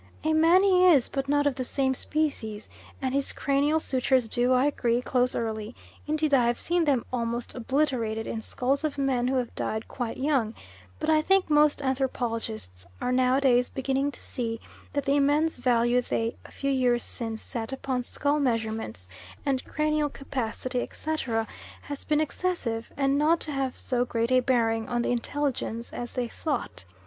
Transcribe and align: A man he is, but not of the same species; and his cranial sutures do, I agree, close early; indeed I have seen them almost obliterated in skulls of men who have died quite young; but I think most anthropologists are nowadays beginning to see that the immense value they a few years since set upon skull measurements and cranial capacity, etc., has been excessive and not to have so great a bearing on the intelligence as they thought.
A 0.23 0.33
man 0.33 0.63
he 0.63 0.87
is, 0.87 1.07
but 1.09 1.29
not 1.29 1.45
of 1.45 1.53
the 1.53 1.63
same 1.63 1.93
species; 1.93 2.67
and 3.03 3.13
his 3.13 3.31
cranial 3.31 3.79
sutures 3.79 4.27
do, 4.27 4.51
I 4.51 4.65
agree, 4.65 4.99
close 4.99 5.35
early; 5.35 5.75
indeed 6.07 6.33
I 6.33 6.47
have 6.47 6.59
seen 6.59 6.83
them 6.85 7.05
almost 7.13 7.53
obliterated 7.53 8.25
in 8.25 8.41
skulls 8.41 8.83
of 8.83 8.97
men 8.97 9.27
who 9.27 9.35
have 9.35 9.53
died 9.53 9.87
quite 9.87 10.17
young; 10.17 10.55
but 10.99 11.07
I 11.11 11.21
think 11.21 11.51
most 11.51 11.83
anthropologists 11.83 12.83
are 12.99 13.11
nowadays 13.11 13.69
beginning 13.69 14.09
to 14.13 14.21
see 14.23 14.59
that 14.91 15.05
the 15.05 15.17
immense 15.17 15.57
value 15.57 16.01
they 16.01 16.35
a 16.47 16.49
few 16.51 16.71
years 16.71 17.03
since 17.03 17.43
set 17.43 17.71
upon 17.71 18.01
skull 18.01 18.39
measurements 18.39 19.07
and 19.45 19.63
cranial 19.65 20.09
capacity, 20.09 20.81
etc., 20.81 21.45
has 21.83 22.03
been 22.03 22.19
excessive 22.21 22.91
and 22.97 23.19
not 23.19 23.39
to 23.41 23.51
have 23.51 23.77
so 23.77 24.03
great 24.03 24.31
a 24.31 24.39
bearing 24.39 24.89
on 24.89 25.03
the 25.03 25.11
intelligence 25.11 25.93
as 25.93 26.13
they 26.13 26.27
thought. 26.27 26.85